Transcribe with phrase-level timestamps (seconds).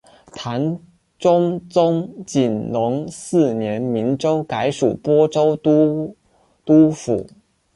[0.33, 0.79] 唐
[1.19, 6.15] 中宗景龙四年明州改属播州都
[6.65, 7.23] 督府。